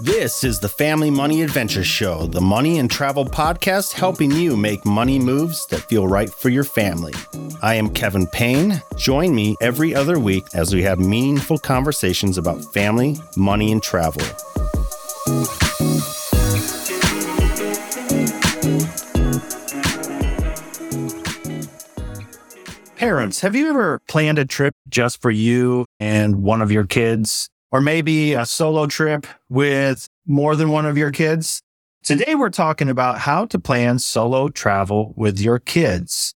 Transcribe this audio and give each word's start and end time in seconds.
This 0.00 0.44
is 0.44 0.60
the 0.60 0.68
Family 0.68 1.10
Money 1.10 1.42
Adventure 1.42 1.84
Show, 1.84 2.26
the 2.26 2.40
money 2.40 2.78
and 2.78 2.90
travel 2.90 3.24
podcast 3.24 3.92
helping 3.92 4.30
you 4.30 4.56
make 4.56 4.84
money 4.84 5.18
moves 5.18 5.66
that 5.66 5.82
feel 5.82 6.08
right 6.08 6.30
for 6.30 6.48
your 6.48 6.64
family. 6.64 7.12
I 7.62 7.74
am 7.74 7.90
Kevin 7.90 8.26
Payne. 8.26 8.82
Join 8.96 9.34
me 9.34 9.56
every 9.60 9.94
other 9.94 10.18
week 10.18 10.46
as 10.54 10.74
we 10.74 10.82
have 10.82 10.98
meaningful 10.98 11.58
conversations 11.58 12.38
about 12.38 12.64
family, 12.72 13.18
money, 13.36 13.72
and 13.72 13.82
travel. 13.82 14.22
Parents, 22.96 23.40
have 23.40 23.54
you 23.54 23.68
ever 23.68 24.00
planned 24.08 24.38
a 24.38 24.46
trip 24.46 24.72
just 24.88 25.20
for 25.20 25.30
you 25.30 25.84
and 26.00 26.42
one 26.42 26.62
of 26.62 26.72
your 26.72 26.86
kids? 26.86 27.46
Or 27.70 27.82
maybe 27.82 28.32
a 28.32 28.46
solo 28.46 28.86
trip 28.86 29.26
with 29.50 30.08
more 30.26 30.56
than 30.56 30.70
one 30.70 30.86
of 30.86 30.96
your 30.96 31.10
kids? 31.10 31.60
Today, 32.02 32.34
we're 32.34 32.48
talking 32.48 32.88
about 32.88 33.18
how 33.18 33.44
to 33.46 33.58
plan 33.58 33.98
solo 33.98 34.48
travel 34.48 35.12
with 35.14 35.38
your 35.38 35.58
kids. 35.58 36.32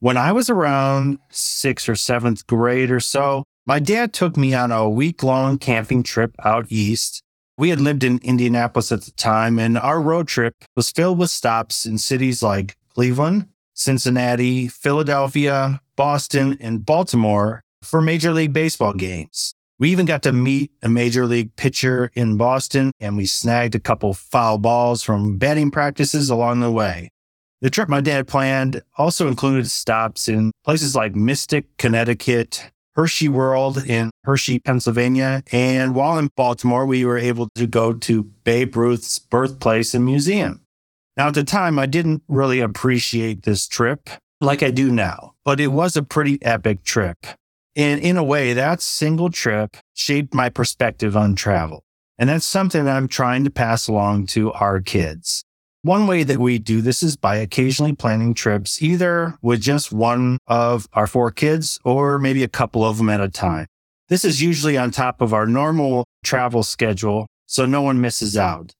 When 0.00 0.16
I 0.16 0.32
was 0.32 0.48
around 0.48 1.18
sixth 1.28 1.90
or 1.90 1.94
seventh 1.94 2.46
grade 2.46 2.90
or 2.90 3.00
so, 3.00 3.44
my 3.66 3.78
dad 3.78 4.14
took 4.14 4.34
me 4.34 4.54
on 4.54 4.72
a 4.72 4.88
week 4.88 5.22
long 5.22 5.58
camping 5.58 6.02
trip 6.02 6.34
out 6.42 6.64
east. 6.70 7.22
We 7.58 7.68
had 7.68 7.82
lived 7.82 8.02
in 8.02 8.18
Indianapolis 8.22 8.90
at 8.92 9.02
the 9.02 9.10
time, 9.10 9.58
and 9.58 9.76
our 9.76 10.00
road 10.00 10.26
trip 10.26 10.54
was 10.74 10.90
filled 10.90 11.18
with 11.18 11.28
stops 11.28 11.84
in 11.84 11.98
cities 11.98 12.42
like 12.42 12.78
Cleveland, 12.94 13.48
Cincinnati, 13.78 14.66
Philadelphia, 14.66 15.80
Boston, 15.96 16.58
and 16.60 16.84
Baltimore 16.84 17.62
for 17.82 18.02
Major 18.02 18.32
League 18.32 18.52
Baseball 18.52 18.92
games. 18.92 19.54
We 19.78 19.90
even 19.90 20.06
got 20.06 20.24
to 20.24 20.32
meet 20.32 20.72
a 20.82 20.88
major 20.88 21.24
league 21.24 21.54
pitcher 21.54 22.10
in 22.14 22.36
Boston 22.36 22.90
and 22.98 23.16
we 23.16 23.26
snagged 23.26 23.76
a 23.76 23.80
couple 23.80 24.12
foul 24.12 24.58
balls 24.58 25.04
from 25.04 25.38
batting 25.38 25.70
practices 25.70 26.28
along 26.28 26.58
the 26.60 26.72
way. 26.72 27.10
The 27.60 27.70
trip 27.70 27.88
my 27.88 28.00
dad 28.00 28.26
planned 28.26 28.82
also 28.96 29.28
included 29.28 29.70
stops 29.70 30.28
in 30.28 30.50
places 30.64 30.96
like 30.96 31.14
Mystic, 31.14 31.76
Connecticut, 31.76 32.70
Hershey 32.96 33.28
World 33.28 33.78
in 33.86 34.10
Hershey, 34.24 34.58
Pennsylvania. 34.58 35.44
And 35.52 35.94
while 35.94 36.18
in 36.18 36.30
Baltimore, 36.36 36.84
we 36.84 37.04
were 37.04 37.18
able 37.18 37.48
to 37.54 37.68
go 37.68 37.92
to 37.92 38.24
Babe 38.42 38.76
Ruth's 38.76 39.20
birthplace 39.20 39.94
and 39.94 40.04
museum. 40.04 40.62
Now, 41.18 41.26
at 41.26 41.34
the 41.34 41.42
time, 41.42 41.80
I 41.80 41.86
didn't 41.86 42.22
really 42.28 42.60
appreciate 42.60 43.42
this 43.42 43.66
trip 43.66 44.08
like 44.40 44.62
I 44.62 44.70
do 44.70 44.92
now, 44.92 45.34
but 45.44 45.58
it 45.58 45.66
was 45.66 45.96
a 45.96 46.02
pretty 46.04 46.40
epic 46.42 46.84
trip. 46.84 47.26
And 47.74 48.00
in 48.00 48.16
a 48.16 48.22
way, 48.22 48.52
that 48.52 48.80
single 48.80 49.28
trip 49.28 49.76
shaped 49.94 50.32
my 50.32 50.48
perspective 50.48 51.16
on 51.16 51.34
travel. 51.34 51.82
And 52.18 52.28
that's 52.28 52.46
something 52.46 52.84
that 52.84 52.96
I'm 52.96 53.08
trying 53.08 53.42
to 53.42 53.50
pass 53.50 53.88
along 53.88 54.26
to 54.26 54.52
our 54.52 54.80
kids. 54.80 55.44
One 55.82 56.06
way 56.06 56.22
that 56.22 56.38
we 56.38 56.60
do 56.60 56.80
this 56.80 57.02
is 57.02 57.16
by 57.16 57.36
occasionally 57.36 57.96
planning 57.96 58.32
trips, 58.32 58.80
either 58.80 59.36
with 59.42 59.60
just 59.60 59.92
one 59.92 60.38
of 60.46 60.86
our 60.92 61.08
four 61.08 61.32
kids 61.32 61.80
or 61.82 62.20
maybe 62.20 62.44
a 62.44 62.48
couple 62.48 62.84
of 62.84 62.98
them 62.98 63.08
at 63.08 63.20
a 63.20 63.28
time. 63.28 63.66
This 64.08 64.24
is 64.24 64.40
usually 64.40 64.78
on 64.78 64.92
top 64.92 65.20
of 65.20 65.34
our 65.34 65.46
normal 65.46 66.04
travel 66.24 66.62
schedule, 66.62 67.26
so 67.46 67.66
no 67.66 67.82
one 67.82 68.00
misses 68.00 68.36
out. 68.36 68.72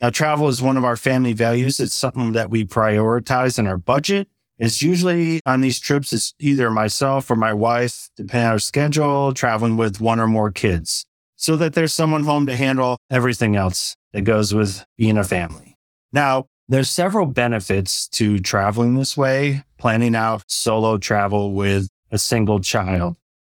Now, 0.00 0.10
travel 0.10 0.48
is 0.48 0.60
one 0.60 0.76
of 0.76 0.84
our 0.84 0.96
family 0.96 1.32
values. 1.32 1.80
It's 1.80 1.94
something 1.94 2.32
that 2.32 2.50
we 2.50 2.64
prioritize 2.64 3.58
in 3.58 3.66
our 3.66 3.78
budget 3.78 4.28
it's 4.58 4.80
usually 4.80 5.40
on 5.44 5.60
these 5.60 5.78
trips, 5.78 6.12
it's 6.12 6.34
either 6.40 6.70
myself 6.70 7.30
or 7.30 7.36
my 7.36 7.52
wife, 7.52 8.08
depending 8.16 8.46
on 8.46 8.52
our 8.52 8.58
schedule, 8.58 9.34
traveling 9.34 9.76
with 9.76 10.00
one 10.00 10.18
or 10.18 10.26
more 10.26 10.50
kids 10.50 11.04
so 11.38 11.56
that 11.56 11.74
there's 11.74 11.92
someone 11.92 12.24
home 12.24 12.46
to 12.46 12.56
handle 12.56 12.96
everything 13.10 13.56
else 13.56 13.94
that 14.12 14.22
goes 14.22 14.54
with 14.54 14.84
being 14.96 15.18
a 15.18 15.24
family. 15.24 15.76
Now, 16.10 16.46
there's 16.68 16.88
several 16.88 17.26
benefits 17.26 18.08
to 18.08 18.38
traveling 18.38 18.94
this 18.94 19.16
way, 19.16 19.64
planning 19.76 20.16
out 20.16 20.44
solo 20.48 20.96
travel 20.96 21.52
with 21.52 21.88
a 22.10 22.18
single 22.18 22.60
child. 22.60 23.16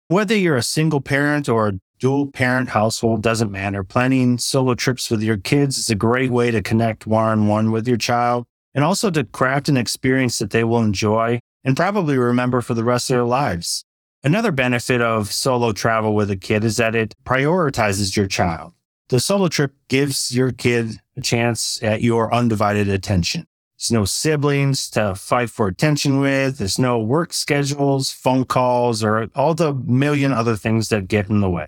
Whether 0.09 0.35
you're 0.35 0.57
a 0.57 0.63
single 0.63 0.99
parent 0.99 1.47
or 1.47 1.73
dual 1.99 2.27
parent 2.27 2.69
household 2.69 3.21
doesn't 3.21 3.51
matter. 3.51 3.83
Planning 3.83 4.37
solo 4.37 4.73
trips 4.73 5.11
with 5.11 5.21
your 5.21 5.37
kids 5.37 5.77
is 5.77 5.89
a 5.89 5.95
great 5.95 6.31
way 6.31 6.49
to 6.51 6.61
connect 6.61 7.05
one 7.05 7.29
on 7.29 7.47
one 7.47 7.71
with 7.71 7.87
your 7.87 7.97
child 7.97 8.45
and 8.73 8.83
also 8.83 9.11
to 9.11 9.23
craft 9.23 9.69
an 9.69 9.77
experience 9.77 10.39
that 10.39 10.51
they 10.51 10.63
will 10.63 10.81
enjoy 10.81 11.39
and 11.63 11.75
probably 11.75 12.17
remember 12.17 12.61
for 12.61 12.73
the 12.73 12.83
rest 12.83 13.09
of 13.09 13.15
their 13.15 13.23
lives. 13.23 13.83
Another 14.23 14.51
benefit 14.51 15.01
of 15.01 15.31
solo 15.31 15.71
travel 15.71 16.13
with 16.13 16.31
a 16.31 16.37
kid 16.37 16.63
is 16.63 16.77
that 16.77 16.95
it 16.95 17.13
prioritizes 17.25 18.15
your 18.15 18.27
child. 18.27 18.73
The 19.09 19.19
solo 19.19 19.47
trip 19.47 19.73
gives 19.87 20.35
your 20.35 20.51
kid 20.51 20.99
a 21.17 21.21
chance 21.21 21.81
at 21.81 22.01
your 22.01 22.33
undivided 22.33 22.87
attention. 22.87 23.47
There's 23.77 23.91
no 23.91 24.05
siblings 24.05 24.89
to 24.91 25.15
fight 25.15 25.49
for 25.49 25.67
attention 25.67 26.19
with. 26.19 26.57
There's 26.57 26.77
no 26.77 26.99
work 26.99 27.31
schedules, 27.31 28.11
phone 28.11 28.43
calls, 28.43 29.03
or 29.03 29.29
all 29.35 29.53
the 29.53 29.73
million 29.73 30.33
other 30.33 30.57
things 30.57 30.89
that 30.89 31.07
get 31.07 31.29
in 31.29 31.39
the 31.39 31.49
way. 31.49 31.67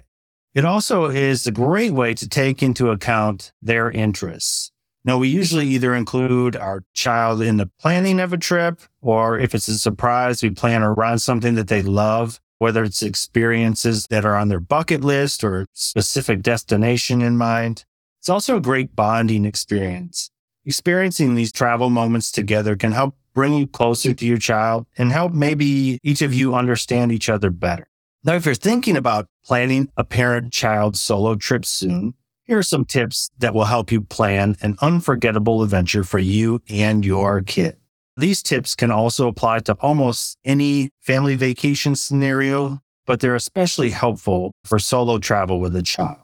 It 0.53 0.65
also 0.65 1.05
is 1.05 1.47
a 1.47 1.51
great 1.51 1.93
way 1.93 2.13
to 2.13 2.27
take 2.27 2.61
into 2.61 2.89
account 2.89 3.53
their 3.61 3.89
interests. 3.89 4.71
Now, 5.05 5.17
we 5.17 5.29
usually 5.29 5.65
either 5.67 5.95
include 5.95 6.57
our 6.57 6.83
child 6.93 7.41
in 7.41 7.55
the 7.55 7.69
planning 7.79 8.19
of 8.19 8.33
a 8.33 8.37
trip, 8.37 8.81
or 9.01 9.39
if 9.39 9.55
it's 9.55 9.69
a 9.69 9.79
surprise, 9.79 10.43
we 10.43 10.49
plan 10.49 10.83
around 10.83 11.19
something 11.19 11.55
that 11.55 11.69
they 11.69 11.81
love, 11.81 12.41
whether 12.59 12.83
it's 12.83 13.01
experiences 13.01 14.07
that 14.09 14.25
are 14.25 14.35
on 14.35 14.49
their 14.49 14.59
bucket 14.59 15.05
list 15.05 15.41
or 15.41 15.67
specific 15.73 16.41
destination 16.41 17.21
in 17.21 17.37
mind. 17.37 17.85
It's 18.19 18.29
also 18.29 18.57
a 18.57 18.61
great 18.61 18.93
bonding 18.93 19.45
experience. 19.45 20.29
Experiencing 20.65 21.33
these 21.33 21.53
travel 21.53 21.89
moments 21.89 22.29
together 22.29 22.75
can 22.75 22.91
help 22.91 23.15
bring 23.33 23.53
you 23.53 23.67
closer 23.67 24.13
to 24.13 24.25
your 24.25 24.37
child 24.37 24.85
and 24.97 25.13
help 25.13 25.31
maybe 25.31 25.97
each 26.03 26.21
of 26.21 26.33
you 26.33 26.53
understand 26.53 27.13
each 27.13 27.29
other 27.29 27.49
better. 27.49 27.87
Now, 28.23 28.35
if 28.35 28.45
you're 28.45 28.53
thinking 28.53 28.97
about 28.97 29.25
planning 29.43 29.89
a 29.97 30.03
parent 30.03 30.53
child 30.53 30.95
solo 30.95 31.33
trip 31.33 31.65
soon, 31.65 32.13
here 32.43 32.59
are 32.59 32.63
some 32.63 32.85
tips 32.85 33.31
that 33.39 33.55
will 33.55 33.65
help 33.65 33.91
you 33.91 34.01
plan 34.01 34.57
an 34.61 34.77
unforgettable 34.79 35.63
adventure 35.63 36.03
for 36.03 36.19
you 36.19 36.61
and 36.69 37.03
your 37.03 37.41
kid. 37.41 37.77
These 38.15 38.43
tips 38.43 38.75
can 38.75 38.91
also 38.91 39.27
apply 39.27 39.59
to 39.61 39.73
almost 39.79 40.37
any 40.45 40.91
family 40.99 41.35
vacation 41.35 41.95
scenario, 41.95 42.79
but 43.07 43.21
they're 43.21 43.33
especially 43.33 43.89
helpful 43.89 44.51
for 44.65 44.77
solo 44.77 45.17
travel 45.17 45.59
with 45.59 45.75
a 45.75 45.81
child. 45.81 46.19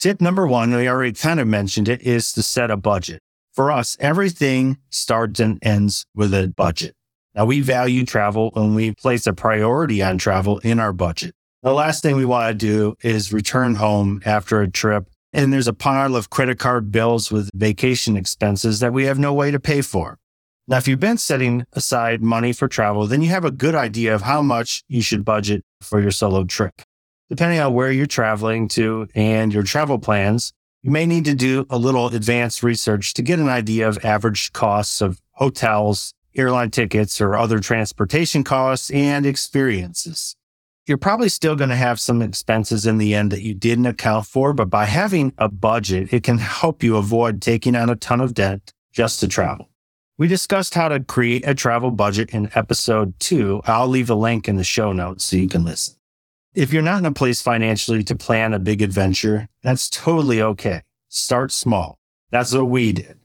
Tip 0.00 0.22
number 0.22 0.46
one, 0.46 0.72
we 0.74 0.88
already 0.88 1.12
kind 1.12 1.40
of 1.40 1.46
mentioned 1.46 1.90
it, 1.90 2.00
is 2.00 2.32
to 2.32 2.42
set 2.42 2.70
a 2.70 2.78
budget. 2.78 3.20
For 3.52 3.70
us, 3.70 3.98
everything 4.00 4.78
starts 4.88 5.40
and 5.40 5.58
ends 5.60 6.06
with 6.14 6.32
a 6.32 6.48
budget. 6.56 6.94
Now 7.34 7.44
we 7.46 7.60
value 7.60 8.04
travel 8.04 8.52
and 8.54 8.74
we 8.74 8.94
place 8.94 9.26
a 9.26 9.32
priority 9.32 10.02
on 10.02 10.18
travel 10.18 10.58
in 10.58 10.78
our 10.78 10.92
budget. 10.92 11.34
The 11.62 11.72
last 11.72 12.02
thing 12.02 12.16
we 12.16 12.24
want 12.24 12.48
to 12.50 12.54
do 12.54 12.94
is 13.02 13.32
return 13.32 13.76
home 13.76 14.22
after 14.24 14.60
a 14.60 14.70
trip 14.70 15.08
and 15.32 15.52
there's 15.52 15.66
a 15.66 15.72
pile 15.72 16.14
of 16.14 16.30
credit 16.30 16.60
card 16.60 16.92
bills 16.92 17.32
with 17.32 17.50
vacation 17.54 18.16
expenses 18.16 18.78
that 18.78 18.92
we 18.92 19.04
have 19.06 19.18
no 19.18 19.34
way 19.34 19.50
to 19.50 19.58
pay 19.58 19.80
for. 19.80 20.18
Now, 20.68 20.78
if 20.78 20.86
you've 20.86 21.00
been 21.00 21.18
setting 21.18 21.66
aside 21.72 22.22
money 22.22 22.52
for 22.52 22.68
travel, 22.68 23.06
then 23.06 23.20
you 23.20 23.28
have 23.30 23.44
a 23.44 23.50
good 23.50 23.74
idea 23.74 24.14
of 24.14 24.22
how 24.22 24.40
much 24.40 24.84
you 24.88 25.02
should 25.02 25.24
budget 25.24 25.62
for 25.82 26.00
your 26.00 26.12
solo 26.12 26.44
trip. 26.44 26.80
Depending 27.28 27.58
on 27.58 27.74
where 27.74 27.90
you're 27.90 28.06
traveling 28.06 28.68
to 28.68 29.08
and 29.14 29.52
your 29.52 29.64
travel 29.64 29.98
plans, 29.98 30.52
you 30.82 30.90
may 30.90 31.04
need 31.04 31.24
to 31.24 31.34
do 31.34 31.66
a 31.68 31.76
little 31.76 32.06
advanced 32.06 32.62
research 32.62 33.12
to 33.14 33.22
get 33.22 33.38
an 33.38 33.48
idea 33.48 33.88
of 33.88 34.02
average 34.04 34.52
costs 34.52 35.00
of 35.00 35.20
hotels, 35.32 36.14
airline 36.36 36.70
tickets, 36.70 37.20
or 37.20 37.36
other 37.36 37.60
transportation 37.60 38.44
costs 38.44 38.90
and 38.90 39.24
experiences 39.26 40.36
you're 40.86 40.98
probably 40.98 41.28
still 41.28 41.56
going 41.56 41.70
to 41.70 41.76
have 41.76 41.98
some 41.98 42.20
expenses 42.20 42.86
in 42.86 42.98
the 42.98 43.14
end 43.14 43.32
that 43.32 43.42
you 43.42 43.54
didn't 43.54 43.86
account 43.86 44.26
for, 44.26 44.52
but 44.52 44.68
by 44.68 44.84
having 44.84 45.32
a 45.38 45.48
budget, 45.48 46.12
it 46.12 46.22
can 46.22 46.38
help 46.38 46.82
you 46.82 46.96
avoid 46.96 47.40
taking 47.40 47.74
on 47.74 47.88
a 47.88 47.96
ton 47.96 48.20
of 48.20 48.34
debt 48.34 48.72
just 48.92 49.20
to 49.20 49.28
travel. 49.28 49.70
We 50.18 50.28
discussed 50.28 50.74
how 50.74 50.88
to 50.88 51.00
create 51.00 51.46
a 51.46 51.54
travel 51.54 51.90
budget 51.90 52.30
in 52.30 52.50
episode 52.54 53.18
two. 53.18 53.62
I'll 53.64 53.88
leave 53.88 54.10
a 54.10 54.14
link 54.14 54.46
in 54.46 54.56
the 54.56 54.64
show 54.64 54.92
notes 54.92 55.24
so 55.24 55.36
you 55.36 55.48
can 55.48 55.64
listen. 55.64 55.96
If 56.54 56.72
you're 56.72 56.82
not 56.82 56.98
in 56.98 57.06
a 57.06 57.12
place 57.12 57.42
financially 57.42 58.04
to 58.04 58.14
plan 58.14 58.54
a 58.54 58.60
big 58.60 58.80
adventure, 58.80 59.48
that's 59.62 59.88
totally 59.88 60.40
okay. 60.40 60.82
Start 61.08 61.50
small. 61.50 61.98
That's 62.30 62.52
what 62.52 62.68
we 62.68 62.92
did. 62.92 63.23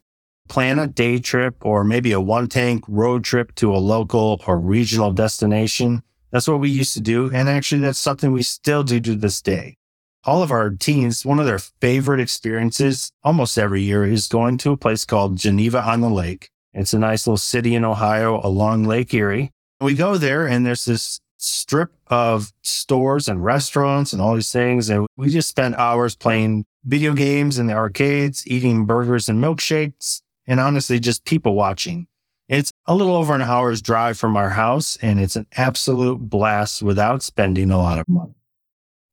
Plan 0.50 0.80
a 0.80 0.88
day 0.88 1.20
trip 1.20 1.56
or 1.62 1.84
maybe 1.84 2.12
a 2.12 2.20
one 2.20 2.48
tank 2.48 2.84
road 2.88 3.24
trip 3.24 3.56
to 3.56 3.74
a 3.74 3.78
local 3.78 4.42
or 4.46 4.60
regional 4.60 5.14
destination 5.14 6.04
that's 6.32 6.48
what 6.48 6.60
we 6.60 6.70
used 6.70 6.94
to 6.94 7.02
do. 7.02 7.32
And 7.34 7.50
actually, 7.50 7.82
that's 7.82 8.00
something 8.00 8.32
we 8.32 8.44
still 8.44 8.84
do 8.84 9.00
to 9.00 9.16
this 9.16 9.42
day. 9.42 9.78
All 10.26 10.44
of 10.44 10.52
our 10.52 10.70
teens, 10.70 11.26
one 11.26 11.40
of 11.40 11.46
their 11.46 11.60
favorite 11.60 12.20
experiences 12.20 13.12
almost 13.24 13.58
every 13.58 13.82
year 13.82 14.06
is 14.06 14.28
going 14.28 14.58
to 14.60 14.72
a 14.72 14.78
place 14.78 15.06
called 15.06 15.38
Geneva 15.38 15.82
on 15.82 16.02
the 16.02 16.10
Lake. 16.10 16.50
It's 16.74 16.94
a 16.94 17.00
nice 17.00 17.26
little 17.26 17.38
city 17.38 17.74
in 17.74 17.86
Ohio 17.86 18.40
along 18.44 18.84
Lake 18.84 19.14
Erie. 19.14 19.52
We 19.82 19.96
go 19.96 20.18
there 20.18 20.46
and 20.46 20.66
there's 20.66 20.86
this 20.86 21.20
strip 21.38 21.94
of 22.08 22.52
stores 22.64 23.30
and 23.30 23.44
restaurants 23.44 24.12
and 24.12 24.22
all 24.22 24.36
these 24.36 24.52
things. 24.52 24.90
And 24.90 25.08
we 25.16 25.30
just 25.30 25.50
spent 25.50 25.76
hours 25.76 26.16
playing 26.16 26.66
video 26.84 27.14
games 27.14 27.58
in 27.58 27.68
the 27.68 27.74
arcades, 27.74 28.46
eating 28.46 28.86
burgers 28.86 29.30
and 29.30 29.42
milkshakes, 29.42 30.22
and 30.50 30.60
honestly, 30.60 31.00
just 31.00 31.24
people 31.26 31.54
watching. 31.54 32.08
It's 32.50 32.74
a 32.88 32.96
little 32.96 33.16
over 33.16 33.36
an 33.36 33.44
hour's 33.44 33.84
drive 33.84 34.18
from 34.18 34.36
our 34.36 34.50
house, 34.50 34.98
and 35.00 35.20
it's 35.20 35.36
an 35.36 35.46
absolute 35.56 36.18
blast 36.18 36.82
without 36.82 37.22
spending 37.22 37.70
a 37.70 37.78
lot 37.78 38.00
of 38.00 38.10
money. 38.10 38.34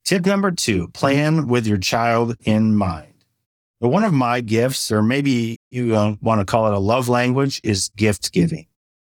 Tip 0.06 0.24
number 0.24 0.50
two, 0.50 0.88
plan 0.88 1.46
with 1.46 1.66
your 1.66 1.76
child 1.76 2.36
in 2.44 2.74
mind. 2.74 3.12
One 3.80 4.04
of 4.04 4.14
my 4.14 4.40
gifts, 4.40 4.90
or 4.90 5.02
maybe 5.02 5.58
you 5.70 5.94
uh, 5.94 6.16
want 6.22 6.40
to 6.40 6.46
call 6.46 6.66
it 6.68 6.72
a 6.72 6.78
love 6.78 7.10
language, 7.10 7.60
is 7.62 7.90
gift 7.90 8.32
giving. 8.32 8.66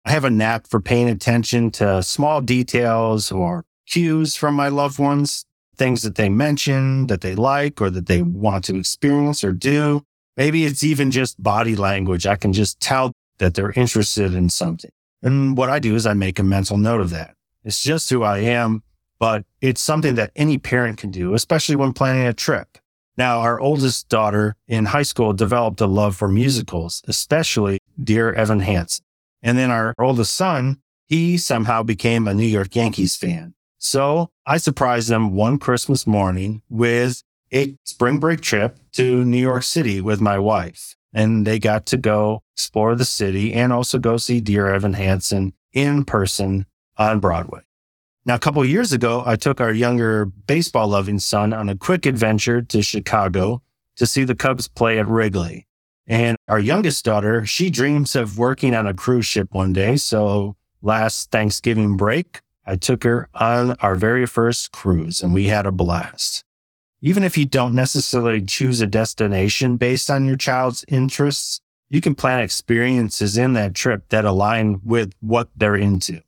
I 0.05 0.11
have 0.11 0.25
a 0.25 0.31
knack 0.31 0.67
for 0.67 0.81
paying 0.81 1.09
attention 1.09 1.71
to 1.73 2.03
small 2.03 2.41
details 2.41 3.31
or 3.31 3.65
cues 3.87 4.35
from 4.35 4.57
my 4.57 4.69
loved 4.69 4.99
ones, 4.99 5.45
things 5.77 6.03
that 6.03 6.17
they 6.17 6.29
mention 6.29 7.07
that 7.07 7.21
they 7.21 7.37
like 7.37 7.81
or 7.81 7.91
that 7.91 8.07
they 8.07 8.23
want 8.23 8.65
to 8.65 8.77
experience 8.77 9.45
or 9.45 9.53
do. 9.53 10.03
Maybe 10.39 10.65
it's 10.65 10.85
even 10.85 11.11
just 11.11 11.43
body 11.43 11.75
language. 11.75 12.25
I 12.25 12.37
can 12.37 12.53
just 12.53 12.79
tell 12.79 13.13
that 13.39 13.55
they're 13.55 13.73
interested 13.73 14.35
in 14.35 14.51
something. 14.51 14.93
And 15.21 15.57
what 15.57 15.69
I 15.69 15.81
do 15.81 15.97
is 15.97 16.07
I 16.07 16.15
make 16.15 16.39
a 16.39 16.45
mental 16.45 16.79
note 16.79 17.01
of 17.01 17.11
that. 17.11 17.35
It's 17.65 17.83
just 17.83 18.09
who 18.09 18.23
I 18.23 18.39
am, 18.39 18.85
but 19.19 19.45
it's 19.61 19.81
something 19.81 20.15
that 20.15 20.31
any 20.37 20.57
parent 20.57 20.97
can 20.97 21.11
do, 21.11 21.35
especially 21.35 21.75
when 21.75 21.93
planning 21.93 22.25
a 22.25 22.33
trip. 22.33 22.79
Now, 23.17 23.41
our 23.41 23.59
oldest 23.59 24.09
daughter 24.09 24.55
in 24.69 24.87
high 24.87 25.03
school 25.03 25.33
developed 25.33 25.81
a 25.81 25.89
love 25.89 26.15
for 26.15 26.29
musicals, 26.29 27.03
especially 27.09 27.81
Dear 28.01 28.33
Evan 28.33 28.61
Hansen. 28.61 29.05
And 29.43 29.59
then 29.59 29.73
our 29.73 29.93
oldest 29.99 30.35
son, 30.35 30.81
he 31.09 31.37
somehow 31.37 31.83
became 31.83 32.29
a 32.29 32.35
New 32.35 32.47
York 32.47 32.77
Yankees 32.77 33.17
fan. 33.17 33.55
So 33.79 34.31
I 34.47 34.59
surprised 34.59 35.09
them 35.09 35.35
one 35.35 35.59
Christmas 35.59 36.07
morning 36.07 36.63
with 36.69 37.25
a 37.53 37.77
spring 37.85 38.19
break 38.19 38.41
trip 38.41 38.79
to 38.93 39.25
New 39.25 39.41
York 39.41 39.63
City 39.63 40.01
with 40.01 40.21
my 40.21 40.39
wife. 40.39 40.95
And 41.13 41.47
they 41.47 41.59
got 41.59 41.87
to 41.87 41.97
go 41.97 42.43
explore 42.55 42.95
the 42.95 43.05
city 43.05 43.55
and 43.55 43.73
also 43.73 43.99
go 43.99 44.17
see 44.17 44.41
Dear 44.41 44.67
Evan 44.69 44.93
Hansen 44.93 45.55
in 45.73 46.05
person 46.05 46.67
on 46.97 47.21
Broadway. 47.21 47.61
Now, 48.27 48.35
a 48.35 48.39
couple 48.39 48.63
years 48.65 48.93
ago, 48.93 49.23
I 49.25 49.37
took 49.37 49.61
our 49.61 49.73
younger 49.73 50.27
baseball 50.27 50.89
loving 50.89 51.19
son 51.19 51.55
on 51.55 51.69
a 51.69 51.77
quick 51.77 52.05
adventure 52.05 52.61
to 52.61 52.83
Chicago 52.83 53.63
to 53.97 54.07
see 54.07 54.25
the 54.25 54.35
Cubs 54.35 54.69
play 54.69 54.99
at 54.99 55.09
Wrigley. 55.09 55.67
And 56.07 56.37
our 56.47 56.59
youngest 56.59 57.05
daughter, 57.05 57.47
she 57.47 57.71
dreams 57.71 58.15
of 58.17 58.39
working 58.39 58.75
on 58.75 58.87
a 58.87 58.95
cruise 58.95 59.27
ship 59.27 59.49
one 59.53 59.73
day. 59.73 59.97
So 59.97 60.57
last 60.83 61.31
Thanksgiving 61.31 61.97
break, 61.97 62.41
I 62.67 62.77
took 62.77 63.05
her 63.05 63.29
on 63.35 63.73
our 63.81 63.95
very 63.95 64.27
first 64.27 64.73
cruise 64.73 65.23
and 65.23 65.33
we 65.33 65.47
had 65.47 65.65
a 65.65 65.73
blast. 65.73 66.45
Even 67.01 67.23
if 67.23 67.39
you 67.39 67.45
don't 67.45 67.75
necessarily 67.75 68.43
choose 68.43 68.81
a 68.81 68.87
destination 68.87 69.77
based 69.77 70.11
on 70.11 70.27
your 70.27 70.37
child's 70.37 70.85
interests, 70.89 71.61
you 71.89 72.01
can 72.01 72.17
plan 72.17 72.41
experiences 72.41 73.39
in 73.39 73.53
that 73.53 73.75
trip 73.75 74.09
that 74.09 74.25
align 74.25 74.81
with 74.85 75.13
what 75.21 75.49
they're 75.57 75.77
into. 75.77 76.23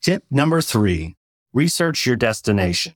Tip 0.00 0.24
number 0.30 0.60
three, 0.60 1.16
research 1.52 2.06
your 2.06 2.14
destination. 2.14 2.94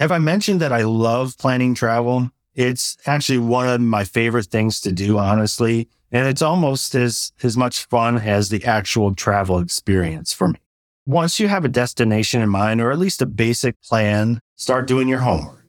Have 0.00 0.10
I 0.10 0.18
mentioned 0.18 0.60
that 0.60 0.72
I 0.72 0.82
love 0.82 1.38
planning 1.38 1.74
travel? 1.74 2.30
It's 2.54 2.96
actually 3.06 3.38
one 3.38 3.68
of 3.68 3.80
my 3.80 4.02
favorite 4.02 4.46
things 4.46 4.80
to 4.80 4.90
do, 4.90 5.18
honestly. 5.18 5.88
And 6.10 6.26
it's 6.26 6.42
almost 6.42 6.96
as, 6.96 7.30
as 7.44 7.56
much 7.56 7.84
fun 7.84 8.18
as 8.18 8.48
the 8.48 8.64
actual 8.64 9.14
travel 9.14 9.60
experience 9.60 10.32
for 10.32 10.48
me. 10.48 10.58
Once 11.06 11.38
you 11.38 11.46
have 11.46 11.64
a 11.64 11.68
destination 11.68 12.42
in 12.42 12.48
mind, 12.48 12.80
or 12.80 12.90
at 12.90 12.98
least 12.98 13.22
a 13.22 13.26
basic 13.26 13.80
plan, 13.82 14.40
start 14.56 14.88
doing 14.88 15.06
your 15.06 15.20
homework. 15.20 15.59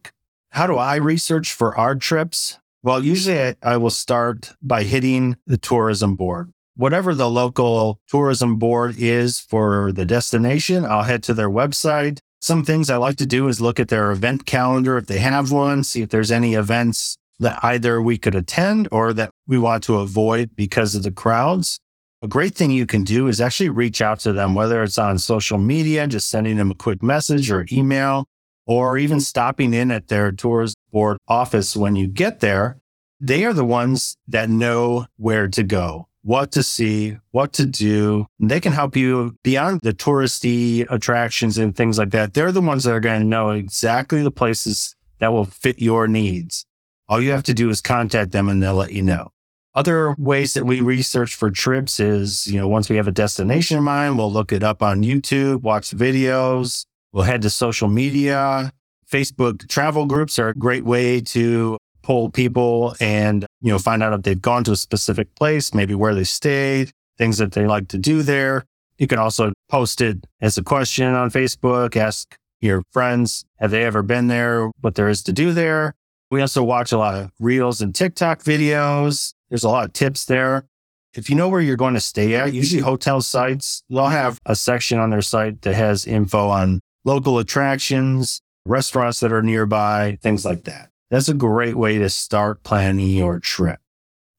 How 0.52 0.68
do 0.68 0.78
I 0.78 0.96
research 0.96 1.52
for 1.52 1.78
our 1.78 1.96
trips? 1.96 2.60
Well, 2.84 3.04
usually 3.04 3.40
I, 3.42 3.56
I 3.64 3.78
will 3.78 3.90
start 3.90 4.54
by 4.62 4.84
hitting 4.84 5.38
the 5.46 5.58
tourism 5.58 6.16
board 6.16 6.52
whatever 6.76 7.14
the 7.14 7.30
local 7.30 8.00
tourism 8.08 8.56
board 8.56 8.96
is 8.98 9.40
for 9.40 9.92
the 9.92 10.06
destination, 10.06 10.86
I'll 10.86 11.04
head 11.04 11.24
to 11.24 11.34
their 11.34 11.50
website. 11.50 12.20
Some 12.40 12.66
things 12.66 12.90
I 12.90 12.98
like 12.98 13.18
to 13.18 13.26
do 13.26 13.48
is 13.48 13.62
look 13.62 13.80
at 13.80 13.90
their 13.90 14.12
event 14.12 14.48
calendar 14.48 14.98
if 14.98 15.06
they 15.06 15.20
have 15.20 15.52
one, 15.52 15.84
see 15.84 16.02
if 16.02 16.10
there's 16.10 16.32
any 16.32 16.56
events 16.56 17.18
that 17.40 17.60
either 17.64 18.02
we 18.02 18.18
could 18.18 18.34
attend 18.36 18.88
or 18.92 19.14
that 19.14 19.30
we 19.48 19.60
want 19.60 19.84
to 19.84 19.98
avoid 19.98 20.56
because 20.56 20.96
of 20.96 21.04
the 21.04 21.12
crowds. 21.12 21.80
A 22.24 22.28
great 22.28 22.56
thing 22.56 22.72
you 22.72 22.86
can 22.86 23.04
do 23.04 23.28
is 23.28 23.42
actually 23.42 23.70
reach 23.70 24.02
out 24.02 24.20
to 24.22 24.34
them, 24.34 24.56
whether 24.56 24.82
it's 24.82 24.98
on 24.98 25.18
social 25.18 25.58
media, 25.58 26.08
just 26.08 26.30
sending 26.30 26.58
them 26.58 26.72
a 26.72 26.76
quick 26.76 27.02
message 27.02 27.52
or 27.52 27.66
email, 27.72 28.26
or 28.72 28.98
even 28.98 29.20
stopping 29.20 29.74
in 29.74 29.92
at 29.92 30.08
their 30.08 30.32
tours 30.32 30.76
board 30.94 31.18
office 31.28 31.76
when 31.76 31.98
you 31.98 32.08
get 32.08 32.40
there. 32.40 32.80
They 33.20 33.44
are 33.44 33.54
the 33.54 33.66
ones 33.66 34.16
that 34.30 34.50
know 34.50 35.08
where 35.18 35.50
to 35.50 35.64
go 35.64 36.08
what 36.24 36.52
to 36.52 36.62
see, 36.62 37.18
what 37.32 37.52
to 37.52 37.66
do. 37.66 38.28
They 38.40 38.60
can 38.60 38.74
help 38.74 38.96
you 38.96 39.36
beyond 39.44 39.80
the 39.82 39.92
touristy 39.92 40.86
attractions 40.88 41.58
and 41.58 41.76
things 41.76 41.98
like 41.98 42.12
that. 42.12 42.36
They're 42.36 42.52
the 42.52 42.62
ones 42.62 42.84
that 42.84 42.94
are 42.94 43.00
going 43.00 43.22
to 43.22 43.28
know 43.28 43.50
exactly 43.50 44.22
the 44.22 44.30
places 44.30 44.96
that 45.18 45.34
will 45.34 45.46
fit 45.46 45.82
your 45.82 46.08
needs. 46.08 46.64
All 47.10 47.20
you 47.20 47.32
have 47.32 47.42
to 47.44 47.56
do 47.56 47.72
is 47.72 47.82
contact 47.82 48.34
them 48.34 48.50
and 48.50 48.62
they'll 48.62 48.76
let 48.76 48.92
you 48.92 49.02
know. 49.02 49.32
Other 49.74 50.14
ways 50.20 50.54
that 50.54 50.66
we 50.66 50.80
research 50.80 51.34
for 51.34 51.50
trips 51.50 52.00
is, 52.00 52.46
you 52.46 52.60
know, 52.60 52.68
once 52.68 52.88
we 52.88 52.98
have 52.98 53.08
a 53.08 53.12
destination 53.12 53.80
in 53.80 53.84
mind, 53.84 54.18
we'll 54.18 54.32
look 54.32 54.52
it 54.52 54.62
up 54.64 54.84
on 54.84 55.02
YouTube, 55.02 55.62
watch 55.62 55.90
videos. 55.90 56.86
We'll 57.14 57.24
head 57.24 57.42
to 57.42 57.50
social 57.50 57.88
media. 57.88 58.72
Facebook 59.10 59.68
travel 59.68 60.06
groups 60.06 60.40
are 60.40 60.50
a 60.50 60.54
great 60.54 60.86
way 60.86 61.20
to 61.22 61.78
poll 62.04 62.30
people 62.30 62.96
and, 63.00 63.46
you 63.62 63.72
know, 63.72 63.78
find 63.78 64.02
out 64.02 64.14
if 64.14 64.24
they've 64.24 64.42
gone 64.42 64.64
to 64.64 64.72
a 64.72 64.78
specific 64.78 65.36
place, 65.36 65.74
maybe 65.74 65.94
where 65.94 66.16
they 66.16 66.24
stayed, 66.24 66.92
things 67.18 67.38
that 67.38 67.52
they 67.52 67.68
like 67.68 67.90
to 67.90 67.98
do 67.98 68.24
there. 68.24 68.66
You 68.98 69.08
can 69.08 69.20
also 69.20 69.52
post 69.70 70.00
it 70.02 70.26
as 70.40 70.58
a 70.58 70.64
question 70.64 71.14
on 71.14 71.30
Facebook, 71.30 71.96
ask 71.96 72.36
your 72.62 72.84
friends, 72.92 73.44
have 73.60 73.72
they 73.72 73.84
ever 73.84 74.04
been 74.04 74.28
there, 74.28 74.72
what 74.82 74.96
there 74.96 75.10
is 75.10 75.24
to 75.24 75.34
do 75.34 75.52
there. 75.52 75.96
We 76.30 76.40
also 76.40 76.64
watch 76.64 76.92
a 76.92 76.98
lot 76.98 77.16
of 77.16 77.32
reels 77.40 77.82
and 77.82 77.94
TikTok 77.94 78.44
videos. 78.44 79.34
There's 79.50 79.64
a 79.64 79.70
lot 79.70 79.86
of 79.86 79.94
tips 79.94 80.26
there. 80.26 80.66
If 81.14 81.30
you 81.30 81.36
know 81.36 81.50
where 81.50 81.60
you're 81.60 81.76
going 81.76 81.96
to 81.96 82.00
stay 82.00 82.36
at, 82.36 82.54
usually 82.54 82.82
hotel 82.82 83.22
sites, 83.22 83.84
they'll 83.90 84.08
have 84.08 84.40
a 84.46 84.56
section 84.56 84.98
on 84.98 85.10
their 85.10 85.22
site 85.22 85.64
that 85.64 85.76
has 85.76 86.06
info 86.06 86.48
on 86.48 86.80
local 87.04 87.40
attractions, 87.40 88.42
restaurants 88.66 89.20
that 89.20 89.32
are 89.32 89.42
nearby, 89.42 90.18
things 90.22 90.46
like 90.46 90.64
that. 90.66 90.90
That's 91.10 91.30
a 91.30 91.34
great 91.34 91.76
way 91.76 91.98
to 91.98 92.10
start 92.10 92.64
planning 92.64 93.10
your 93.10 93.40
trip. 93.40 93.80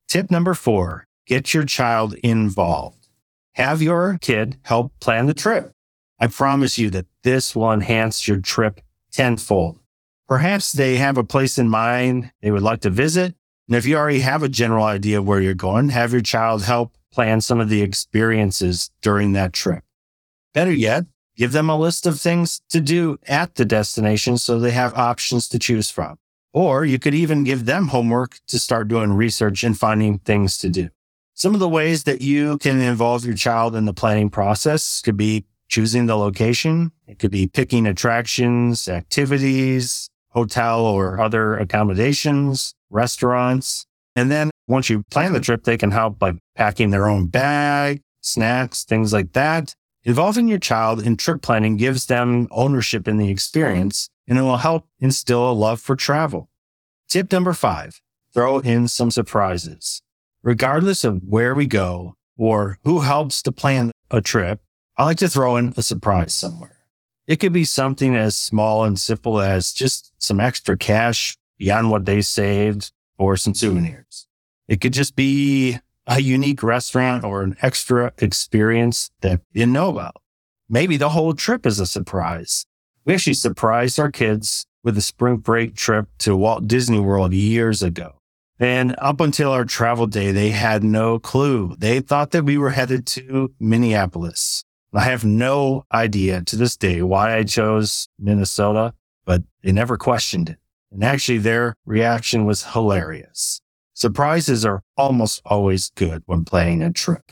Tip 0.09 0.31
number 0.31 0.55
four, 0.55 1.07
get 1.27 1.53
your 1.53 1.65
child 1.65 2.15
involved. 2.23 3.09
Have 3.55 3.83
your 3.83 4.19
kid 4.21 4.59
help 4.63 4.93
plan 5.01 5.27
the 5.27 5.35
trip. 5.35 5.73
I 6.19 6.29
promise 6.29 6.79
you 6.79 6.89
that 6.91 7.07
this 7.25 7.55
will 7.55 7.73
enhance 7.73 8.27
your 8.27 8.41
trip 8.41 8.81
tenfold. 9.11 9.79
Perhaps 10.29 10.73
they 10.73 10.97
have 10.97 11.19
a 11.19 11.25
place 11.25 11.59
in 11.59 11.69
mind 11.69 12.33
they 12.41 12.51
would 12.51 12.63
like 12.63 12.81
to 12.81 12.91
visit. 12.91 13.35
And 13.69 13.77
if 13.77 13.85
you 13.85 13.97
already 13.97 14.21
have 14.21 14.43
a 14.43 14.49
general 14.49 14.85
idea 14.85 15.19
of 15.19 15.27
where 15.27 15.41
you're 15.41 15.55
going, 15.55 15.91
have 15.91 16.13
your 16.13 16.23
child 16.23 16.63
help 16.63 16.97
plan 17.13 17.41
some 17.41 17.61
of 17.61 17.69
the 17.69 17.83
experiences 17.83 18.91
during 19.03 19.33
that 19.33 19.53
trip. 19.53 19.85
Better 20.55 20.73
yet, 20.73 21.05
give 21.37 21.53
them 21.53 21.71
a 21.71 21.79
list 21.79 22.07
of 22.07 22.21
things 22.21 22.61
to 22.71 22.81
do 22.81 23.19
at 23.27 23.55
the 23.55 23.65
destination 23.65 24.39
so 24.39 24.59
they 24.59 24.71
have 24.71 24.95
options 24.95 25.49
to 25.49 25.59
choose 25.59 25.91
from. 25.91 26.19
Or 26.53 26.85
you 26.85 26.99
could 26.99 27.15
even 27.15 27.45
give 27.45 27.65
them 27.65 27.89
homework 27.89 28.39
to 28.49 28.59
start 28.59 28.89
doing 28.89 29.13
research 29.13 29.65
and 29.65 29.79
finding 29.79 30.19
things 30.19 30.59
to 30.59 30.69
do. 30.69 30.91
Some 31.35 31.55
of 31.55 31.61
the 31.61 31.69
ways 31.69 32.05
that 32.05 32.21
you 32.21 32.59
can 32.59 32.81
involve 32.81 33.25
your 33.25 33.35
child 33.35 33.75
in 33.75 33.87
the 33.87 33.95
planning 33.95 34.29
process 34.29 35.01
could 35.01 35.17
be 35.17 35.47
choosing 35.69 36.05
the 36.05 36.17
location. 36.17 36.93
It 37.07 37.19
could 37.19 37.31
be 37.31 37.47
picking 37.47 37.87
attractions, 37.87 38.87
activities, 38.87 40.11
hotel 40.29 40.85
or 40.85 41.21
other 41.21 41.57
accommodations, 41.57 42.75
restaurants. 42.91 43.87
And 44.15 44.31
then 44.31 44.51
once 44.69 44.91
you 44.91 45.03
plan 45.11 45.33
the 45.33 45.41
trip, 45.41 45.65
they 45.65 45.79
can 45.79 45.91
help 45.91 46.19
by 46.19 46.35
packing 46.55 46.91
their 46.91 47.09
own 47.09 47.27
bag, 47.27 48.03
snacks, 48.21 48.85
things 48.85 49.13
like 49.13 49.33
that. 49.33 49.75
Involving 50.05 50.49
your 50.49 50.59
child 50.59 51.07
in 51.07 51.17
trip 51.17 51.43
planning 51.43 51.77
gives 51.77 52.07
them 52.07 52.49
ownership 52.51 53.07
in 53.07 53.19
the 53.19 53.31
experience 53.31 54.09
and 54.27 54.37
it 54.37 54.43
will 54.43 54.57
help 54.57 54.89
instill 54.99 55.49
a 55.49 55.53
love 55.53 55.81
for 55.81 55.95
travel. 55.95 56.51
Tip 57.09 57.31
number 57.31 57.53
five, 57.53 58.01
throw 58.35 58.59
in 58.59 58.89
some 58.89 59.11
surprises. 59.11 60.03
Regardless 60.43 61.05
of 61.05 61.23
where 61.23 61.55
we 61.55 61.67
go 61.67 62.15
or 62.37 62.79
who 62.83 63.01
helps 63.01 63.43
to 63.43 63.53
plan 63.53 63.93
a 64.11 64.21
trip, 64.21 64.61
I 64.97 65.05
like 65.05 65.19
to 65.19 65.29
throw 65.29 65.57
in 65.57 65.73
a 65.77 65.83
surprise 65.83 66.35
somewhere. 66.35 66.79
It 67.29 67.37
could 67.37 67.53
be 67.53 67.65
something 67.65 68.17
as 68.17 68.37
small 68.37 68.85
and 68.85 68.99
simple 68.99 69.41
as 69.41 69.73
just 69.73 70.13
some 70.19 70.41
extra 70.41 70.77
cash 70.77 71.37
beyond 71.59 71.91
what 71.91 72.07
they 72.07 72.23
saved 72.23 72.91
or 73.19 73.37
some 73.37 73.55
souvenirs. 73.55 74.27
It 74.67 74.81
could 74.81 74.93
just 74.93 75.15
be 75.15 75.79
a 76.17 76.21
unique 76.21 76.63
restaurant 76.63 77.25
or 77.25 77.43
an 77.43 77.57
extra 77.63 78.13
experience 78.19 79.11
that 79.21 79.41
you 79.53 79.61
didn't 79.61 79.73
know 79.73 79.91
about. 79.91 80.17
maybe 80.69 80.97
the 80.97 81.11
whole 81.11 81.35
trip 81.35 81.67
is 81.67 81.79
a 81.81 81.87
surprise. 81.87 82.65
We 83.05 83.15
actually 83.15 83.35
surprised 83.35 83.99
our 84.01 84.11
kids 84.11 84.65
with 84.85 84.97
a 84.97 85.03
spring 85.03 85.37
break 85.37 85.75
trip 85.75 86.07
to 86.19 86.37
Walt 86.37 86.67
Disney 86.67 86.99
World 87.01 87.35
years 87.35 87.83
ago. 87.83 88.15
And 88.59 88.95
up 88.99 89.21
until 89.21 89.51
our 89.51 89.65
travel 89.65 90.07
day, 90.07 90.33
they 90.33 90.51
had 90.51 90.85
no 90.85 91.19
clue. 91.19 91.75
They 91.79 92.01
thought 92.01 92.31
that 92.31 92.45
we 92.45 92.57
were 92.57 92.71
headed 92.71 93.07
to 93.09 93.53
Minneapolis. 93.59 94.65
I 94.95 95.05
have 95.05 95.25
no 95.25 95.85
idea 95.93 96.43
to 96.43 96.57
this 96.57 96.77
day 96.77 97.03
why 97.03 97.37
I 97.37 97.45
chose 97.45 98.09
Minnesota, 98.19 98.95
but 99.25 99.43
they 99.63 99.73
never 99.73 99.97
questioned 99.97 100.51
it. 100.51 100.59
And 100.91 101.03
actually, 101.03 101.39
their 101.39 101.75
reaction 101.87 102.45
was 102.45 102.73
hilarious. 102.73 103.61
Surprises 104.03 104.65
are 104.65 104.83
almost 104.97 105.41
always 105.47 105.91
good 105.91 106.25
when 106.27 106.45
planning 106.45 106.83
a 106.83 106.93
trip. 106.93 107.31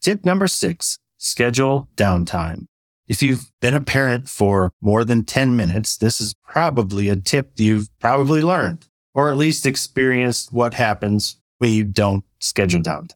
Tip 0.00 0.24
number 0.24 0.48
six, 0.48 0.98
schedule 1.16 1.88
downtime. 1.94 2.66
If 3.06 3.22
you've 3.22 3.52
been 3.60 3.74
a 3.74 3.80
parent 3.80 4.28
for 4.28 4.72
more 4.80 5.04
than 5.04 5.22
10 5.22 5.54
minutes, 5.54 5.96
this 5.96 6.20
is 6.20 6.34
probably 6.44 7.08
a 7.08 7.14
tip 7.14 7.52
you've 7.54 7.86
probably 8.00 8.42
learned 8.42 8.88
or 9.14 9.30
at 9.30 9.36
least 9.36 9.64
experienced 9.64 10.52
what 10.52 10.74
happens 10.74 11.40
when 11.58 11.70
you 11.70 11.84
don't 11.84 12.24
schedule 12.40 12.80
downtime. 12.80 13.14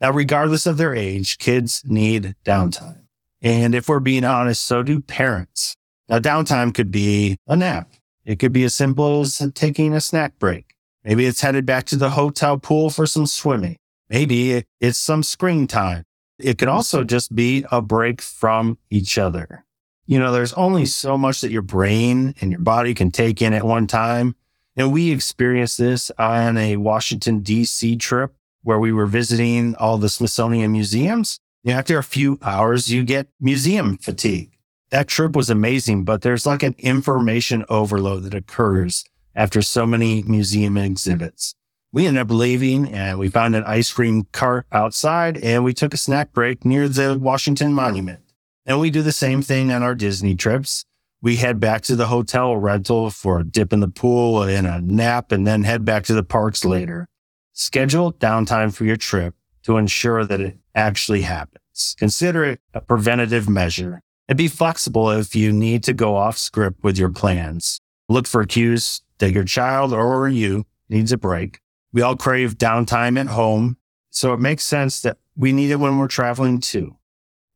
Now, 0.00 0.12
regardless 0.12 0.66
of 0.66 0.76
their 0.76 0.94
age, 0.94 1.36
kids 1.38 1.82
need 1.84 2.36
downtime. 2.44 3.06
And 3.42 3.74
if 3.74 3.88
we're 3.88 3.98
being 3.98 4.22
honest, 4.22 4.64
so 4.64 4.84
do 4.84 5.00
parents. 5.00 5.74
Now, 6.08 6.20
downtime 6.20 6.72
could 6.72 6.92
be 6.92 7.38
a 7.48 7.56
nap. 7.56 7.90
It 8.24 8.38
could 8.38 8.52
be 8.52 8.62
as 8.62 8.72
simple 8.72 9.22
as 9.22 9.42
taking 9.56 9.94
a 9.94 10.00
snack 10.00 10.38
break. 10.38 10.76
Maybe 11.04 11.26
it's 11.26 11.40
headed 11.40 11.64
back 11.64 11.86
to 11.86 11.96
the 11.96 12.10
hotel 12.10 12.58
pool 12.58 12.90
for 12.90 13.06
some 13.06 13.26
swimming. 13.26 13.76
Maybe 14.08 14.64
it's 14.80 14.98
some 14.98 15.22
screen 15.22 15.66
time. 15.66 16.04
It 16.38 16.58
could 16.58 16.68
also 16.68 17.04
just 17.04 17.34
be 17.34 17.64
a 17.70 17.80
break 17.80 18.20
from 18.20 18.78
each 18.90 19.18
other. 19.18 19.64
You 20.06 20.18
know, 20.18 20.32
there's 20.32 20.52
only 20.54 20.86
so 20.86 21.16
much 21.16 21.40
that 21.40 21.52
your 21.52 21.62
brain 21.62 22.34
and 22.40 22.50
your 22.50 22.60
body 22.60 22.94
can 22.94 23.10
take 23.10 23.40
in 23.40 23.52
at 23.52 23.64
one 23.64 23.86
time. 23.86 24.34
And 24.76 24.92
we 24.92 25.10
experienced 25.10 25.78
this 25.78 26.10
on 26.18 26.56
a 26.56 26.76
Washington, 26.76 27.40
D.C. 27.40 27.96
trip 27.96 28.34
where 28.62 28.78
we 28.78 28.92
were 28.92 29.06
visiting 29.06 29.74
all 29.76 29.98
the 29.98 30.08
Smithsonian 30.08 30.72
museums. 30.72 31.38
You 31.62 31.72
know, 31.72 31.78
after 31.78 31.98
a 31.98 32.02
few 32.02 32.38
hours, 32.42 32.90
you 32.90 33.04
get 33.04 33.28
museum 33.40 33.98
fatigue. 33.98 34.56
That 34.90 35.08
trip 35.08 35.36
was 35.36 35.50
amazing, 35.50 36.04
but 36.04 36.22
there's 36.22 36.46
like 36.46 36.62
an 36.62 36.74
information 36.78 37.64
overload 37.68 38.24
that 38.24 38.34
occurs 38.34 39.04
after 39.34 39.62
so 39.62 39.86
many 39.86 40.22
museum 40.22 40.76
exhibits. 40.76 41.54
We 41.92 42.06
ended 42.06 42.22
up 42.22 42.30
leaving 42.30 42.92
and 42.92 43.18
we 43.18 43.28
found 43.28 43.56
an 43.56 43.64
ice 43.64 43.92
cream 43.92 44.26
cart 44.32 44.66
outside 44.70 45.38
and 45.38 45.64
we 45.64 45.74
took 45.74 45.92
a 45.92 45.96
snack 45.96 46.32
break 46.32 46.64
near 46.64 46.88
the 46.88 47.18
Washington 47.18 47.72
Monument. 47.72 48.20
And 48.64 48.78
we 48.78 48.90
do 48.90 49.02
the 49.02 49.12
same 49.12 49.42
thing 49.42 49.72
on 49.72 49.82
our 49.82 49.94
Disney 49.94 50.34
trips 50.34 50.84
we 51.22 51.36
head 51.36 51.60
back 51.60 51.82
to 51.82 51.96
the 51.96 52.06
hotel 52.06 52.56
rental 52.56 53.10
for 53.10 53.40
a 53.40 53.44
dip 53.44 53.72
in 53.72 53.80
the 53.80 53.88
pool 53.88 54.42
and 54.42 54.66
a 54.66 54.80
nap 54.80 55.32
and 55.32 55.46
then 55.46 55.64
head 55.64 55.84
back 55.84 56.04
to 56.04 56.14
the 56.14 56.22
parks 56.22 56.64
later. 56.64 57.06
Schedule 57.52 58.14
downtime 58.14 58.74
for 58.74 58.84
your 58.84 58.96
trip 58.96 59.34
to 59.64 59.76
ensure 59.76 60.24
that 60.24 60.40
it 60.40 60.58
actually 60.74 61.22
happens. 61.22 61.94
Consider 61.98 62.44
it 62.44 62.60
a 62.72 62.80
preventative 62.80 63.48
measure 63.48 64.00
and 64.28 64.38
be 64.38 64.48
flexible 64.48 65.10
if 65.10 65.34
you 65.34 65.52
need 65.52 65.82
to 65.84 65.92
go 65.92 66.16
off 66.16 66.38
script 66.38 66.82
with 66.82 66.98
your 66.98 67.10
plans. 67.10 67.80
Look 68.08 68.26
for 68.26 68.44
cues 68.46 69.02
that 69.20 69.32
your 69.32 69.44
child 69.44 69.92
or 69.92 70.28
you 70.28 70.66
needs 70.88 71.12
a 71.12 71.16
break. 71.16 71.60
We 71.92 72.02
all 72.02 72.16
crave 72.16 72.58
downtime 72.58 73.18
at 73.18 73.28
home. 73.28 73.76
So 74.10 74.32
it 74.32 74.40
makes 74.40 74.64
sense 74.64 75.00
that 75.02 75.18
we 75.36 75.52
need 75.52 75.70
it 75.70 75.76
when 75.76 75.98
we're 75.98 76.08
traveling 76.08 76.60
too. 76.60 76.96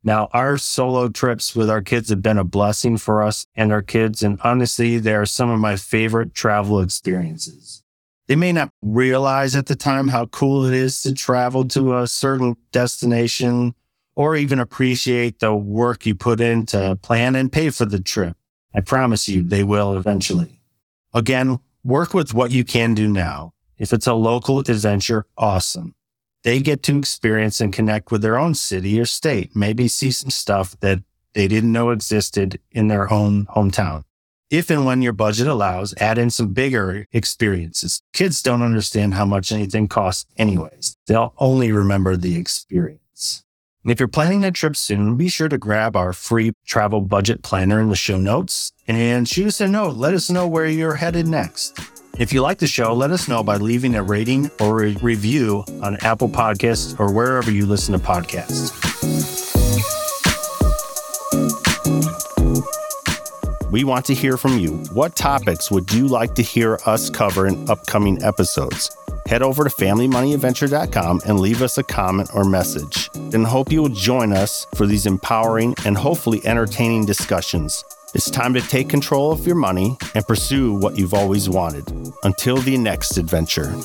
Now, 0.03 0.29
our 0.33 0.57
solo 0.57 1.09
trips 1.09 1.55
with 1.55 1.69
our 1.69 1.81
kids 1.81 2.09
have 2.09 2.21
been 2.21 2.37
a 2.37 2.43
blessing 2.43 2.97
for 2.97 3.23
us 3.23 3.47
and 3.55 3.71
our 3.71 3.81
kids. 3.81 4.21
And 4.21 4.39
honestly, 4.43 4.99
they 4.99 5.15
are 5.15 5.25
some 5.25 5.49
of 5.49 5.59
my 5.59 5.75
favorite 5.75 6.33
travel 6.33 6.79
experiences. 6.79 7.81
They 8.27 8.35
may 8.35 8.51
not 8.51 8.69
realize 8.81 9.55
at 9.55 9.65
the 9.65 9.75
time 9.75 10.09
how 10.09 10.27
cool 10.27 10.65
it 10.65 10.73
is 10.73 11.01
to 11.01 11.13
travel 11.13 11.67
to 11.69 11.97
a 11.97 12.07
certain 12.07 12.55
destination 12.71 13.75
or 14.15 14.35
even 14.35 14.59
appreciate 14.59 15.39
the 15.39 15.53
work 15.55 16.05
you 16.05 16.15
put 16.15 16.39
in 16.39 16.65
to 16.67 16.97
plan 17.01 17.35
and 17.35 17.51
pay 17.51 17.69
for 17.69 17.85
the 17.85 17.99
trip. 17.99 18.37
I 18.73 18.81
promise 18.81 19.27
you 19.27 19.43
they 19.43 19.63
will 19.63 19.97
eventually. 19.97 20.61
Again, 21.15 21.57
work 21.83 22.13
with 22.13 22.35
what 22.35 22.51
you 22.51 22.63
can 22.63 22.93
do 22.93 23.07
now. 23.07 23.53
If 23.79 23.91
it's 23.91 24.05
a 24.05 24.13
local 24.13 24.59
adventure, 24.59 25.25
awesome 25.37 25.95
they 26.45 26.59
get 26.59 26.83
to 26.83 26.97
experience 26.99 27.59
and 27.59 27.73
connect 27.73 28.11
with 28.11 28.21
their 28.21 28.37
own 28.37 28.53
city 28.53 28.99
or 28.99 29.05
state, 29.05 29.55
maybe 29.55 29.87
see 29.87 30.11
some 30.11 30.29
stuff 30.29 30.79
that 30.79 30.99
they 31.33 31.47
didn't 31.47 31.71
know 31.71 31.89
existed 31.89 32.59
in 32.71 32.87
their 32.87 33.11
own 33.11 33.47
hometown. 33.47 34.03
If 34.51 34.69
and 34.69 34.85
when 34.85 35.01
your 35.01 35.11
budget 35.11 35.47
allows, 35.47 35.95
add 35.97 36.19
in 36.19 36.29
some 36.29 36.53
bigger 36.53 37.07
experiences. 37.11 38.03
Kids 38.13 38.43
don't 38.43 38.61
understand 38.61 39.15
how 39.15 39.25
much 39.25 39.51
anything 39.51 39.87
costs 39.87 40.27
anyways. 40.37 40.95
They'll 41.07 41.33
only 41.39 41.71
remember 41.71 42.15
the 42.15 42.37
experience. 42.37 43.43
And 43.85 43.91
if 43.91 43.99
you're 43.99 44.07
planning 44.07 44.43
a 44.43 44.51
trip 44.51 44.75
soon, 44.75 45.15
be 45.15 45.27
sure 45.27 45.47
to 45.47 45.59
grab 45.59 45.95
our 45.95 46.11
free 46.11 46.53
travel 46.65 47.01
budget 47.01 47.43
planner 47.43 47.79
in 47.79 47.89
the 47.89 47.95
show 47.95 48.17
notes 48.17 48.73
and 48.87 49.29
shoot 49.29 49.45
us 49.45 49.61
a 49.61 49.67
note. 49.67 49.95
Let 49.95 50.15
us 50.15 50.27
know 50.27 50.47
where 50.47 50.65
you're 50.65 50.95
headed 50.95 51.27
next. 51.27 51.79
If 52.17 52.33
you 52.33 52.41
like 52.41 52.57
the 52.57 52.65
show, 52.65 52.95
let 52.95 53.11
us 53.11 53.27
know 53.27 53.43
by 53.43 53.57
leaving 53.57 53.93
a 53.93 54.01
rating 54.01 54.49
or 54.59 54.85
a 54.85 54.93
review 55.03 55.63
on 55.83 55.97
Apple 55.97 56.29
Podcasts 56.29 56.99
or 56.99 57.13
wherever 57.13 57.51
you 57.51 57.67
listen 57.67 57.93
to 57.93 58.03
podcasts. 58.03 58.73
We 63.71 63.83
want 63.83 64.05
to 64.05 64.15
hear 64.15 64.35
from 64.35 64.57
you. 64.57 64.77
What 64.93 65.15
topics 65.15 65.69
would 65.69 65.93
you 65.93 66.07
like 66.07 66.33
to 66.35 66.41
hear 66.41 66.79
us 66.87 67.11
cover 67.11 67.45
in 67.45 67.69
upcoming 67.69 68.23
episodes? 68.23 68.89
Head 69.27 69.43
over 69.43 69.63
to 69.63 69.69
FamilyMoneyAdventure.com 69.69 71.21
and 71.27 71.39
leave 71.39 71.61
us 71.61 71.77
a 71.77 71.83
comment 71.83 72.31
or 72.33 72.45
message. 72.45 73.11
And 73.35 73.45
hope 73.45 73.69
you 73.69 73.81
will 73.81 73.89
join 73.89 74.31
us 74.31 74.65
for 74.75 74.87
these 74.87 75.05
empowering 75.05 75.75
and 75.85 75.97
hopefully 75.97 76.41
entertaining 76.45 77.05
discussions. 77.05 77.83
It's 78.13 78.29
time 78.29 78.53
to 78.53 78.61
take 78.61 78.87
control 78.87 79.33
of 79.33 79.45
your 79.45 79.57
money 79.57 79.97
and 80.13 80.25
pursue 80.25 80.73
what 80.73 80.97
you've 80.97 81.13
always 81.13 81.49
wanted. 81.49 81.91
Until 82.23 82.55
the 82.55 82.77
next 82.77 83.17
adventure. 83.17 83.75